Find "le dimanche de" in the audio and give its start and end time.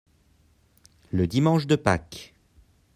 1.11-1.75